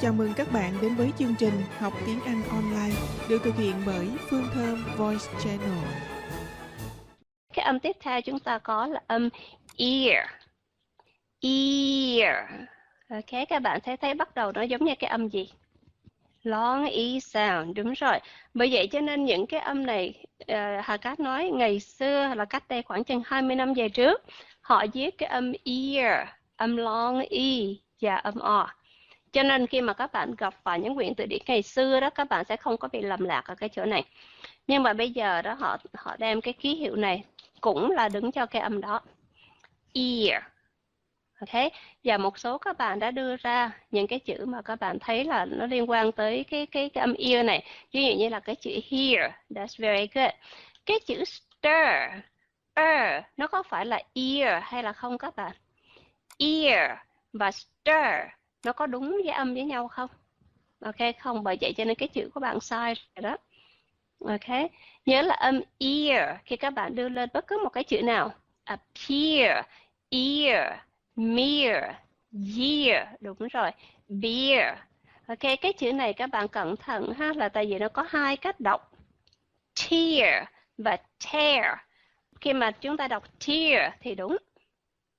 [0.00, 2.96] Chào mừng các bạn đến với chương trình Học tiếng Anh online
[3.28, 5.84] được thực hiện bởi Phương Thơm Voice Channel.
[7.54, 9.28] Cái âm tiếp theo chúng ta có là âm
[9.76, 10.26] ear.
[11.40, 12.50] Ear.
[13.10, 15.50] Ok, các bạn thấy thấy bắt đầu nó giống như cái âm gì?
[16.42, 18.18] Long E sound, đúng rồi.
[18.54, 22.44] Bởi vậy cho nên những cái âm này, uh, Hà Cát nói ngày xưa là
[22.44, 24.22] cách đây khoảng chừng 20 năm về trước,
[24.60, 27.50] họ viết cái âm ear, âm long E
[28.00, 28.75] và âm O.
[29.36, 32.10] Cho nên khi mà các bạn gặp vào những quyển từ điển ngày xưa đó,
[32.10, 34.04] các bạn sẽ không có bị lầm lạc ở cái chỗ này.
[34.66, 37.24] Nhưng mà bây giờ đó họ họ đem cái ký hiệu này
[37.60, 39.00] cũng là đứng cho cái âm đó.
[39.94, 40.42] Ear.
[41.40, 41.72] Ok,
[42.04, 45.24] và một số các bạn đã đưa ra những cái chữ mà các bạn thấy
[45.24, 47.64] là nó liên quan tới cái cái cái âm ear này.
[47.92, 50.32] Ví dụ như là cái chữ hear, that's very good.
[50.86, 52.22] Cái chữ stir,
[52.74, 55.52] er, nó có phải là ear hay là không các bạn?
[56.38, 56.90] Ear
[57.32, 58.35] và stir
[58.66, 60.10] nó có đúng với âm với nhau không?
[60.80, 63.36] Ok, không, bởi vậy cho nên cái chữ của bạn sai rồi đó.
[64.24, 64.70] Ok,
[65.06, 68.30] nhớ là âm ear khi các bạn đưa lên bất cứ một cái chữ nào.
[68.64, 69.64] Appear,
[70.10, 70.72] ear,
[71.16, 71.94] mere,
[72.32, 73.70] year, đúng rồi,
[74.08, 74.78] beer.
[75.26, 78.36] Ok, cái chữ này các bạn cẩn thận ha, là tại vì nó có hai
[78.36, 78.92] cách đọc.
[79.90, 80.44] Tear
[80.78, 80.96] và
[81.32, 81.64] tear.
[82.40, 84.36] Khi mà chúng ta đọc tear thì đúng.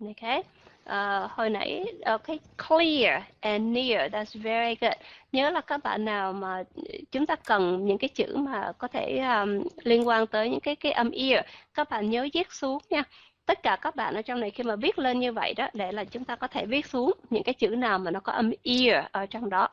[0.00, 0.44] Ok,
[0.90, 2.38] uh, hồi nãy ờ, okay,
[2.68, 4.92] clear and near that's very good.
[5.32, 8.88] Nhớ là các bạn nào mà ừ, chúng ta cần những cái chữ mà có
[8.88, 12.78] thể um, liên quan tới những cái cái âm ear các bạn nhớ viết xuống
[12.90, 13.02] nha.
[13.46, 15.92] Tất cả các bạn ở trong này khi mà viết lên như vậy đó để
[15.92, 18.50] là chúng ta có thể viết xuống những cái chữ nào mà nó có âm
[18.62, 19.68] ear ở trong đó.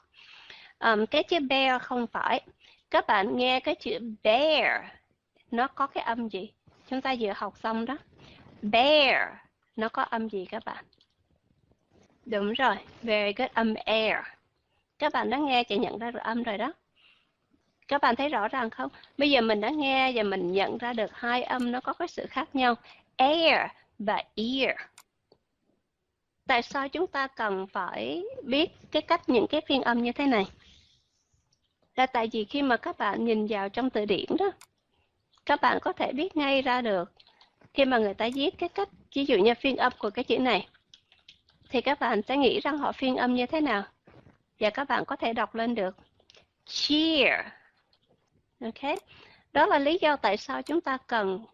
[0.79, 2.41] Um, cái chữ bear không phải.
[2.91, 4.81] Các bạn nghe cái chữ bear
[5.51, 6.51] nó có cái âm gì?
[6.89, 7.97] Chúng ta vừa học xong đó.
[8.61, 9.29] Bear
[9.75, 10.85] nó có âm gì các bạn?
[12.29, 14.15] Đúng rồi, very good, âm air.
[14.99, 16.73] Các bạn đã nghe và nhận ra được âm rồi đó.
[17.87, 18.89] Các bạn thấy rõ ràng không?
[19.17, 22.07] Bây giờ mình đã nghe và mình nhận ra được hai âm nó có cái
[22.07, 22.75] sự khác nhau.
[23.17, 24.77] Air và ear.
[26.47, 30.25] Tại sao chúng ta cần phải biết cái cách những cái phiên âm như thế
[30.25, 30.45] này?
[31.95, 34.51] Là tại vì khi mà các bạn nhìn vào trong từ điển đó,
[35.45, 37.11] các bạn có thể biết ngay ra được
[37.73, 40.39] khi mà người ta viết cái cách, ví dụ như phiên âm của cái chữ
[40.39, 40.67] này
[41.69, 43.83] thì các bạn sẽ nghĩ rằng họ phiên âm như thế nào?
[44.59, 45.97] Và các bạn có thể đọc lên được.
[46.65, 47.45] Cheer.
[48.61, 48.97] Ok.
[49.53, 51.45] Đó là lý do tại sao chúng ta cần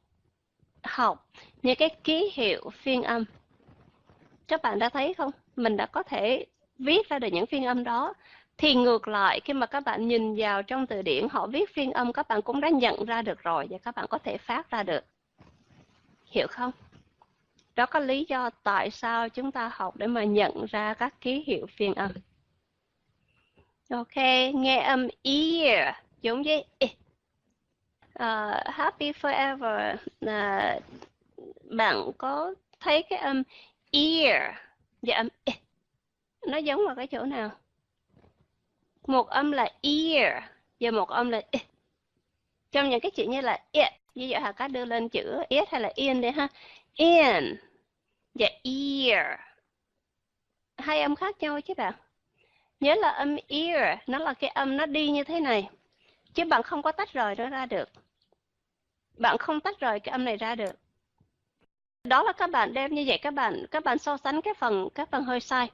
[0.84, 1.29] học
[1.62, 3.25] những cái ký hiệu phiên âm.
[4.47, 5.31] Các bạn đã thấy không?
[5.56, 6.46] Mình đã có thể
[6.79, 8.13] viết ra được những phiên âm đó.
[8.57, 11.91] Thì ngược lại, khi mà các bạn nhìn vào trong từ điển họ viết phiên
[11.91, 14.69] âm, các bạn cũng đã nhận ra được rồi và các bạn có thể phát
[14.69, 15.03] ra được.
[16.25, 16.72] Hiểu không?
[17.75, 21.44] Đó có lý do tại sao chúng ta học để mà nhận ra các ký
[21.47, 22.11] hiệu phiên âm.
[23.89, 24.16] Ok,
[24.53, 26.88] nghe âm ear giống với e.
[28.19, 29.95] Uh, happy forever
[30.25, 30.84] uh,
[31.63, 33.44] bạn có thấy cái âm
[33.91, 34.55] ear
[35.01, 35.53] và âm e
[36.47, 37.51] nó giống ở cái chỗ nào?
[39.07, 40.44] Một âm là ear
[40.79, 41.59] và một âm là e.
[42.72, 45.69] Trong những cái chữ như là it, ví dụ Hà Cát đưa lên chữ it
[45.69, 46.47] hay là in đi ha
[46.95, 47.57] in
[48.33, 49.39] và ear.
[50.77, 51.93] Hai âm khác nhau chứ bạn.
[52.79, 55.69] Nhớ là âm ear, nó là cái âm nó đi như thế này.
[56.33, 57.89] Chứ bạn không có tách rời nó ra được.
[59.17, 60.75] Bạn không tách rời cái âm này ra được.
[62.03, 64.89] Đó là các bạn đem như vậy các bạn các bạn so sánh cái phần
[64.95, 65.71] các phần hơi sai.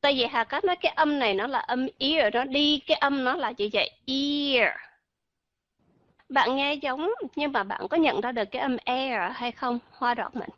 [0.00, 2.96] Tại vì Hà Cát nói cái âm này nó là âm ear, nó đi cái
[2.96, 4.74] âm nó là như vậy, ear.
[6.30, 9.52] Bạn nghe giống nhưng mà bạn có nhận ra được cái âm e air hay
[9.52, 9.78] không?
[9.92, 10.50] Hoa đọt mình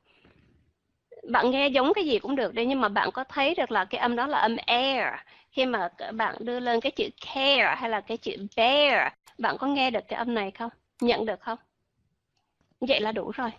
[1.23, 3.85] bạn nghe giống cái gì cũng được đi, nhưng mà bạn có thấy được là
[3.85, 5.15] cái âm đó là âm e air
[5.51, 9.13] khi mà bạn đưa lên cái chữ care hay là cái chữ bear?
[9.39, 10.71] Bạn có nghe được cái âm này không?
[11.01, 11.59] Nhận được không?
[12.81, 13.51] Vậy là đủ rồi.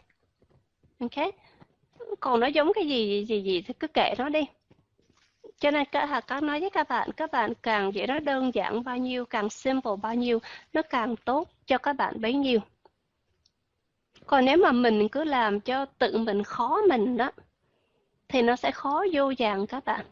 [1.00, 1.34] Ok.
[2.20, 4.42] Còn nó giống cái gì gì gì thì cứ kệ nó đi
[5.64, 8.52] cho nên các hạt có nói với các bạn các bạn càng dễ nó đơn
[8.54, 10.40] giản bao nhiêu, càng simple bao nhiêu,
[10.74, 12.60] nó càng tốt cho các bạn bấy nhiêu
[14.26, 17.32] còn nếu mà mình cứ làm cho tự mình khó mình đó,
[18.28, 20.06] thì nó sẽ khó vô vàng các bạn.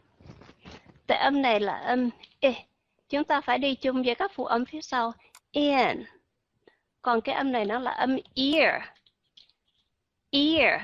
[1.06, 2.10] Tại âm này là âm
[2.40, 2.54] e.
[3.08, 5.12] Chúng ta phải đi chung với các phụ âm phía sau.
[5.52, 6.04] In.
[7.02, 8.82] Còn cái âm này nó là âm ear.
[10.30, 10.80] Ear.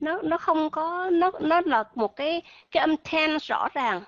[0.00, 4.02] Nó nó không có, nó nó là một cái cái âm tense rõ ràng.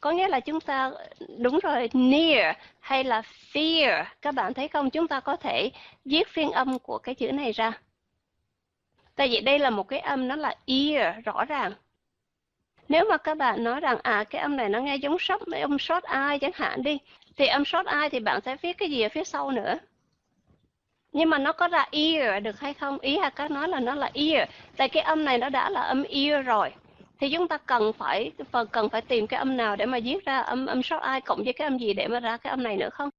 [0.00, 0.90] Có nghĩa là chúng ta,
[1.38, 3.22] đúng rồi, near hay là
[3.52, 4.04] fear.
[4.22, 4.90] Các bạn thấy không?
[4.90, 5.70] Chúng ta có thể
[6.04, 7.72] viết phiên âm của cái chữ này ra.
[9.14, 11.72] Tại vì đây là một cái âm nó là ear, rõ ràng.
[12.88, 15.78] nếu mà các bạn nói rằng à cái âm này nó nghe giống short âm
[15.78, 16.98] short I chẳng hạn đi,
[17.36, 19.78] thì âm short I thì bạn sẽ viết cái gì ở phía sau nữa
[21.16, 22.98] nhưng mà nó có ra ear, được hay không?
[22.98, 24.48] Ý hay các nói là nó là ear.
[24.76, 26.70] Tại cái âm này nó đã là âm ear rồi.
[27.20, 30.24] Thì chúng ta cần phải, phần cần phải tìm cái âm nào để mà viết
[30.24, 32.62] ra âm âm short I cộng với cái âm gì để mà ra cái âm
[32.62, 33.10] này nữa không?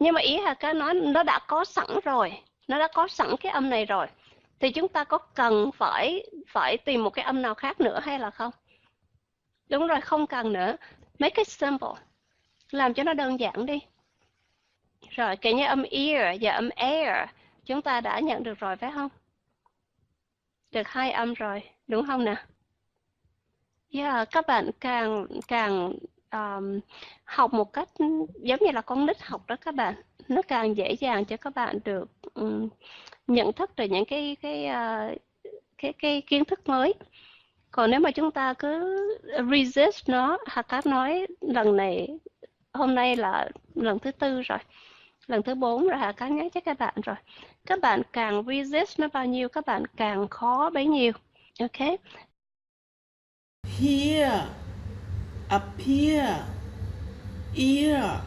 [0.00, 2.32] Nhưng mà ý hà các nói nó đã có sẵn rồi.
[2.68, 4.06] Nó đã có sẵn cái âm này rồi.
[4.60, 8.18] Thì chúng ta có cần phải phải tìm một cái âm nào khác nữa hay
[8.18, 8.50] là không?
[9.68, 10.76] Đúng rồi, không cần nữa.
[11.18, 11.98] Mấy cái symbol
[12.70, 13.78] làm cho nó đơn giản đi
[15.12, 17.28] rồi cái như âm ear và âm air
[17.64, 19.08] chúng ta đã nhận được rồi phải không?
[20.70, 22.36] Được hai âm rồi đúng không nè
[23.92, 25.92] yeah, các bạn càng càng
[26.32, 26.80] um,
[27.24, 27.88] học một cách
[28.42, 29.94] giống như là con nít học đó các bạn.
[30.28, 32.68] Nó càng dễ dàng cho các bạn được um,
[33.26, 35.18] nhận thức được những cái cái uh,
[35.78, 36.94] cái cái kiến thức mới.
[37.70, 38.98] Còn nếu mà chúng ta cứ
[39.50, 42.08] resist nó hoặc các nói lần này
[42.72, 44.58] hôm nay là lần thứ tư rồi
[45.26, 47.16] lần thứ bốn rồi hà cá nhắc cho các bạn rồi
[47.66, 51.12] các bạn càng resist nó bao nhiêu các bạn càng khó bấy nhiêu
[51.60, 51.98] ok
[53.82, 54.44] here,
[55.78, 56.44] here,
[57.56, 58.20] ear,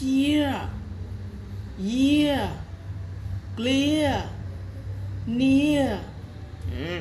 [0.00, 0.68] year,
[1.78, 2.48] year,
[3.56, 4.22] clear,
[5.26, 5.98] near.
[6.70, 7.00] Ừ.